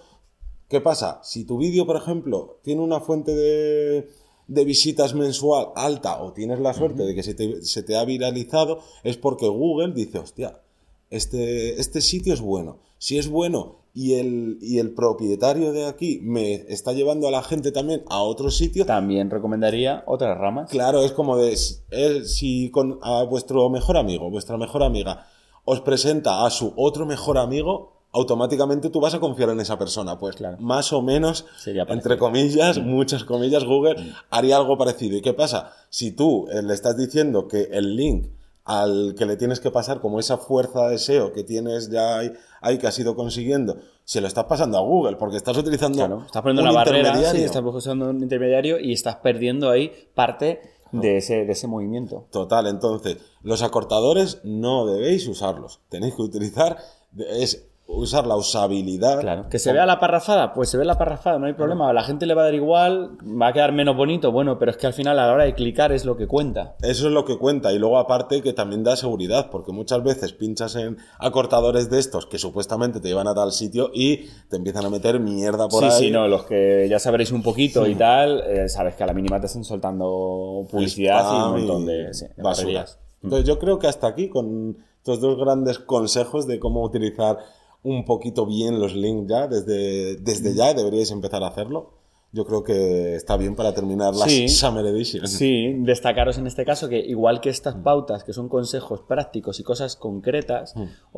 ¿Qué 0.67 0.81
pasa? 0.81 1.19
Si 1.23 1.45
tu 1.45 1.57
vídeo, 1.57 1.85
por 1.85 1.95
ejemplo, 1.95 2.59
tiene 2.63 2.81
una 2.81 2.99
fuente 2.99 3.35
de, 3.35 4.09
de 4.47 4.65
visitas 4.65 5.13
mensual 5.13 5.67
alta 5.75 6.21
o 6.21 6.33
tienes 6.33 6.59
la 6.59 6.73
suerte 6.73 7.03
de 7.03 7.13
que 7.13 7.21
se 7.21 7.35
te, 7.35 7.61
se 7.63 7.83
te 7.83 7.95
ha 7.95 8.03
viralizado, 8.03 8.79
es 9.03 9.17
porque 9.17 9.47
Google 9.47 9.93
dice, 9.93 10.17
hostia, 10.17 10.59
este, 11.11 11.79
este 11.79 12.01
sitio 12.01 12.33
es 12.33 12.41
bueno. 12.41 12.79
Si 12.97 13.17
es 13.17 13.29
bueno 13.29 13.77
y 13.93 14.15
el, 14.15 14.57
y 14.61 14.79
el 14.79 14.93
propietario 14.93 15.71
de 15.71 15.85
aquí 15.85 16.19
me 16.21 16.53
está 16.53 16.91
llevando 16.93 17.27
a 17.27 17.31
la 17.31 17.43
gente 17.43 17.71
también 17.71 18.03
a 18.09 18.21
otro 18.21 18.51
sitio, 18.51 18.85
También 18.85 19.29
recomendaría 19.29 20.03
otras 20.05 20.37
ramas. 20.37 20.69
Claro, 20.69 21.01
es 21.03 21.13
como 21.13 21.37
de 21.37 21.55
si 21.55 22.69
con 22.71 22.99
a 23.01 23.23
vuestro 23.23 23.69
mejor 23.69 23.97
amigo, 23.97 24.29
vuestra 24.29 24.57
mejor 24.57 24.83
amiga, 24.83 25.27
os 25.63 25.81
presenta 25.81 26.45
a 26.45 26.49
su 26.49 26.73
otro 26.75 27.05
mejor 27.05 27.37
amigo, 27.37 27.93
automáticamente 28.11 28.89
tú 28.89 28.99
vas 29.01 29.13
a 29.13 29.19
confiar 29.19 29.49
en 29.49 29.59
esa 29.59 29.77
persona. 29.77 30.17
Pues 30.17 30.35
Claro. 30.35 30.57
más 30.59 30.93
o 30.93 31.01
menos, 31.01 31.45
Sería 31.57 31.85
entre 31.89 32.17
comillas, 32.17 32.79
muchas 32.79 33.23
comillas, 33.23 33.65
Google 33.65 33.95
haría 34.29 34.57
algo 34.57 34.77
parecido. 34.77 35.17
¿Y 35.17 35.21
qué 35.21 35.33
pasa? 35.33 35.73
Si 35.89 36.11
tú 36.11 36.47
eh, 36.49 36.61
le 36.63 36.73
estás 36.73 36.97
diciendo 36.97 37.47
que 37.47 37.63
el 37.71 37.95
link 37.95 38.27
al 38.65 39.13
que 39.17 39.25
le 39.25 39.37
tienes 39.37 39.59
que 39.59 39.69
pasar, 39.71 40.01
como 40.01 40.19
esa 40.19 40.37
fuerza 40.37 40.89
de 40.89 40.97
SEO 40.97 41.31
que 41.31 41.43
tienes 41.43 41.89
ya 41.89 42.17
ahí, 42.17 42.77
que 42.79 42.87
has 42.87 42.97
ido 42.97 43.15
consiguiendo, 43.15 43.77
se 44.03 44.21
lo 44.21 44.27
estás 44.27 44.45
pasando 44.45 44.77
a 44.77 44.81
Google, 44.81 45.17
porque 45.17 45.37
estás 45.37 45.55
utilizando 45.55 45.99
Claro, 45.99 46.23
estás 46.25 46.41
poniendo 46.41 46.63
un 46.63 46.69
una 46.69 46.75
barrera, 46.75 47.15
sí, 47.31 47.43
estás 47.43 47.63
usando 47.63 48.09
un 48.09 48.23
intermediario 48.23 48.79
y 48.79 48.91
estás 48.91 49.17
perdiendo 49.17 49.69
ahí 49.69 49.91
parte 50.15 50.61
de 50.91 51.17
ese, 51.17 51.45
de 51.45 51.51
ese 51.51 51.67
movimiento. 51.67 52.25
Total, 52.31 52.67
entonces, 52.67 53.17
los 53.43 53.61
acortadores 53.61 54.39
no 54.43 54.85
debéis 54.85 55.27
usarlos. 55.27 55.81
Tenéis 55.89 56.15
que 56.15 56.21
utilizar, 56.23 56.77
es 57.17 57.67
usar 57.87 58.25
la 58.25 58.35
usabilidad. 58.35 59.21
Claro. 59.21 59.47
Que 59.49 59.59
se 59.59 59.71
vea 59.71 59.85
la 59.85 59.99
parrafada, 59.99 60.53
pues 60.53 60.69
se 60.69 60.77
ve 60.77 60.85
la 60.85 60.97
parrafada, 60.97 61.37
no 61.37 61.45
hay 61.45 61.53
problema. 61.53 61.89
A 61.89 61.93
la 61.93 62.03
gente 62.03 62.25
le 62.25 62.33
va 62.33 62.41
a 62.41 62.45
dar 62.45 62.55
igual, 62.55 63.17
va 63.23 63.49
a 63.49 63.53
quedar 63.53 63.73
menos 63.73 63.95
bonito, 63.95 64.31
bueno, 64.31 64.57
pero 64.57 64.71
es 64.71 64.77
que 64.77 64.87
al 64.87 64.93
final 64.93 65.19
a 65.19 65.27
la 65.27 65.33
hora 65.33 65.43
de 65.43 65.53
clicar 65.53 65.91
es 65.91 66.03
lo 66.03 66.17
que 66.17 66.27
cuenta. 66.27 66.75
Eso 66.81 67.07
es 67.07 67.13
lo 67.13 67.25
que 67.25 67.37
cuenta. 67.37 67.71
Y 67.73 67.79
luego, 67.79 67.97
aparte, 67.97 68.41
que 68.41 68.53
también 68.53 68.83
da 68.83 68.95
seguridad, 68.95 69.49
porque 69.51 69.71
muchas 69.71 70.03
veces 70.03 70.33
pinchas 70.33 70.75
en 70.75 70.97
acortadores 71.19 71.89
de 71.89 71.99
estos 71.99 72.25
que 72.25 72.39
supuestamente 72.39 72.99
te 72.99 73.07
llevan 73.07 73.27
a 73.27 73.35
tal 73.35 73.51
sitio 73.51 73.91
y 73.93 74.27
te 74.49 74.57
empiezan 74.57 74.85
a 74.85 74.89
meter 74.89 75.19
mierda 75.19 75.67
por 75.67 75.83
sí, 75.83 75.85
ahí. 75.85 76.05
sí, 76.07 76.11
no, 76.11 76.27
los 76.27 76.43
que 76.45 76.87
ya 76.89 76.97
sabréis 76.97 77.31
un 77.31 77.43
poquito 77.43 77.85
y 77.85 77.95
tal, 77.95 78.43
eh, 78.47 78.67
sabes 78.67 78.95
que 78.95 79.03
a 79.03 79.07
la 79.07 79.13
mínima 79.13 79.39
te 79.39 79.45
están 79.45 79.63
soltando 79.63 80.65
publicidad 80.71 81.23
y 81.31 81.35
un 81.35 81.51
montón 81.51 81.85
de, 81.85 82.13
sí, 82.13 82.25
de 82.35 82.43
basura. 82.43 82.65
barrerías. 82.65 82.99
Entonces, 83.21 83.47
yo 83.47 83.57
creo 83.59 83.79
que 83.79 83.87
hasta 83.87 84.07
aquí, 84.07 84.29
con 84.29 84.77
estos 84.97 85.19
dos 85.19 85.37
grandes 85.37 85.79
consejos 85.79 86.47
de 86.47 86.59
cómo 86.59 86.83
utilizar 86.83 87.37
un 87.85 88.03
poquito 88.03 88.45
bien 88.45 88.79
los 88.79 88.95
links 88.95 89.29
ya, 89.29 89.47
desde, 89.47 90.15
desde 90.17 90.55
ya 90.55 90.73
deberíais 90.73 91.11
empezar 91.11 91.43
a 91.43 91.47
hacerlo. 91.47 91.93
Yo 92.35 92.43
creo 92.45 92.65
que 92.65 93.15
está 93.15 93.37
bien 93.37 93.55
para 93.55 93.73
terminar 93.73 94.13
la 94.13 94.25
Sí. 94.25 94.49
Summer 94.49 94.85
Edition. 94.87 95.25
Sí, 95.27 95.73
destacaros 95.79 96.37
en 96.37 96.47
este 96.47 96.65
caso 96.65 96.89
que 96.89 96.99
igual 96.99 97.39
que 97.39 97.49
estas 97.49 97.75
pautas, 97.75 98.25
que 98.25 98.33
son 98.33 98.49
consejos 98.49 98.99
prácticos 99.07 99.61
y 99.61 99.63
cosas 99.63 99.95
concretas, 99.95 100.73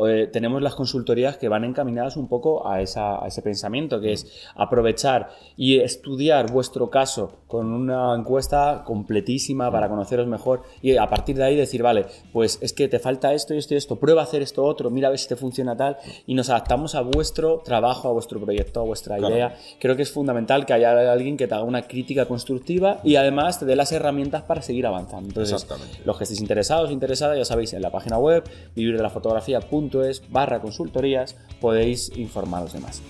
eh, 0.08 0.30
tenemos 0.32 0.62
las 0.62 0.76
consultorías 0.76 1.38
que 1.38 1.50
van 1.50 1.64
encaminadas 1.64 2.18
un 2.18 2.28
poco 2.28 2.68
a, 2.70 2.82
esa- 2.84 3.24
a 3.24 3.28
ese 3.28 3.42
pensamiento, 3.42 4.00
que 4.00 4.14
es 4.14 4.28
aprovechar 4.56 5.30
y 5.56 5.80
estudiar 5.80 6.52
vuestro 6.52 6.92
caso 6.92 7.40
con 7.48 7.66
una 7.74 8.14
encuesta 8.16 8.84
completísima 8.86 9.72
para 9.72 9.90
conoceros 9.90 10.28
mejor 10.28 10.62
y 10.84 10.98
a 10.98 11.10
partir 11.10 11.36
de 11.38 11.46
ahí 11.46 11.56
decir, 11.56 11.82
vale, 11.82 12.06
pues 12.32 12.60
es 12.62 12.74
que 12.74 12.88
te 12.88 13.00
falta 13.00 13.34
esto 13.34 13.56
y 13.56 13.58
esto 13.58 13.74
y 13.74 13.78
esto, 13.78 13.96
prueba 13.96 14.22
a 14.22 14.26
hacer 14.26 14.44
esto 14.44 14.64
otro, 14.64 14.92
mira 14.92 15.08
a 15.08 15.10
ver 15.12 15.20
si 15.20 15.28
te 15.28 15.36
funciona 15.36 15.76
tal 15.76 15.98
y 16.28 16.36
nos 16.36 16.52
adaptamos 16.52 16.94
a 16.94 17.02
vuestro 17.02 17.64
trabajo, 17.66 18.08
a 18.08 18.12
vuestro 18.12 18.40
proyecto, 18.40 18.82
a 18.82 18.84
vuestra 18.84 19.18
Claro. 19.18 19.34
idea. 19.34 19.56
Creo 19.80 19.96
que 19.96 20.04
es 20.04 20.12
fundamental 20.12 20.64
que 20.68 20.74
haya 20.74 21.07
alguien 21.10 21.38
que 21.38 21.48
te 21.48 21.54
haga 21.56 21.64
una 21.64 21.84
crítica 21.84 22.26
constructiva 22.26 23.00
y 23.04 23.16
además 23.16 23.60
te 23.60 23.66
dé 23.66 23.76
las 23.76 23.92
herramientas 23.92 24.44
para 24.44 24.62
seguir 24.62 24.86
avanzando. 24.88 25.30
Entonces, 25.30 25.54
Exactamente. 25.54 26.00
los 26.06 26.18
que 26.18 26.24
estéis 26.24 26.42
interesados, 26.42 26.92
interesadas, 26.92 27.38
ya 27.38 27.46
sabéis, 27.46 27.74
en 27.74 27.82
la 27.82 27.92
página 27.92 28.18
web 28.18 28.44
vivirdelafotografía.es 28.76 30.24
barra 30.30 30.60
consultorías 30.62 31.36
podéis 31.62 32.12
informaros 32.18 32.74
de 32.74 32.80
más. 32.80 33.02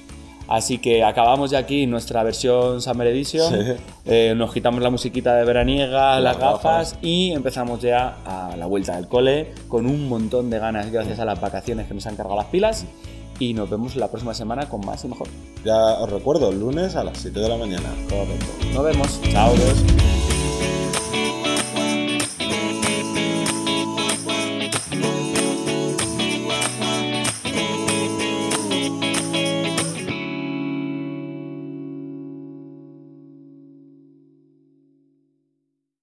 Así 0.50 0.77
que 0.77 1.04
acabamos 1.04 1.51
ya 1.51 1.58
aquí 1.60 1.86
nuestra 1.88 2.24
versión 2.24 2.82
Summer 2.82 3.08
Edition. 3.08 3.54
Sí. 3.54 3.72
Eh, 4.06 4.34
nos 4.38 4.54
quitamos 4.54 4.82
la 4.82 4.89
musiquita 4.89 5.36
de 5.36 5.44
veraniega, 5.44 6.22
las 6.22 6.24
Las 6.24 6.38
gafas, 6.38 6.62
gafas. 6.94 7.00
y 7.01 7.32
empezamos 7.34 7.82
ya 7.82 8.16
a 8.25 8.56
la 8.56 8.66
vuelta 8.66 8.96
del 8.96 9.10
cole 9.10 9.51
con 9.68 9.86
un 9.86 10.08
montón 10.08 10.50
de 10.50 10.58
ganas 10.60 10.89
gracias 10.89 11.20
a 11.20 11.25
las 11.25 11.42
vacaciones 11.42 11.88
que 11.88 11.94
nos 11.94 12.08
han 12.08 12.16
cargado 12.16 12.38
las 12.38 12.46
pilas. 12.46 12.86
Y 13.39 13.53
nos 13.53 13.70
vemos 13.70 13.96
la 13.96 14.08
próxima 14.08 14.34
semana 14.34 14.67
con 14.67 14.86
más 14.86 15.03
y 15.06 15.08
mejor. 15.08 15.27
Ya 15.63 15.75
os 15.75 16.10
recuerdo, 16.10 16.51
lunes 16.51 16.96
a 16.96 17.03
las 17.03 17.17
7 17.20 17.39
de 17.39 17.50
la 17.50 17.58
mañana. 17.58 17.89
Nos 18.74 18.84
vemos. 18.84 19.22
Chao. 19.32 19.51
Adiós. 19.51 20.17